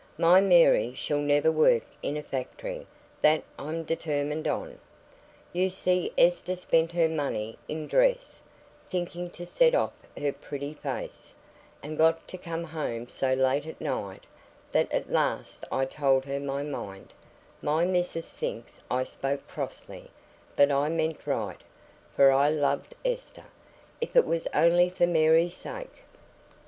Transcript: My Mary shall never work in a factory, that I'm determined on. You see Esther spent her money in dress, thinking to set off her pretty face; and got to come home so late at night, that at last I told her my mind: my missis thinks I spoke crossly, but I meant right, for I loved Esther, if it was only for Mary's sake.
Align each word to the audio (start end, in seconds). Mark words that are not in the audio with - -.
My 0.17 0.41
Mary 0.41 0.95
shall 0.95 1.19
never 1.19 1.51
work 1.51 1.83
in 2.01 2.17
a 2.17 2.23
factory, 2.23 2.87
that 3.21 3.43
I'm 3.59 3.83
determined 3.83 4.47
on. 4.47 4.79
You 5.53 5.69
see 5.69 6.11
Esther 6.17 6.55
spent 6.55 6.91
her 6.93 7.07
money 7.07 7.59
in 7.67 7.85
dress, 7.85 8.41
thinking 8.89 9.29
to 9.29 9.45
set 9.45 9.75
off 9.75 10.01
her 10.17 10.33
pretty 10.33 10.73
face; 10.73 11.35
and 11.83 11.99
got 11.99 12.27
to 12.29 12.37
come 12.39 12.63
home 12.63 13.09
so 13.09 13.33
late 13.35 13.67
at 13.67 13.79
night, 13.79 14.23
that 14.71 14.91
at 14.91 15.11
last 15.11 15.65
I 15.71 15.85
told 15.85 16.25
her 16.25 16.39
my 16.39 16.63
mind: 16.63 17.13
my 17.61 17.85
missis 17.85 18.33
thinks 18.33 18.81
I 18.89 19.03
spoke 19.03 19.47
crossly, 19.47 20.09
but 20.55 20.71
I 20.71 20.89
meant 20.89 21.27
right, 21.27 21.61
for 22.15 22.31
I 22.31 22.49
loved 22.49 22.95
Esther, 23.05 23.45
if 24.01 24.15
it 24.15 24.25
was 24.25 24.47
only 24.55 24.89
for 24.89 25.05
Mary's 25.05 25.53
sake. 25.53 26.01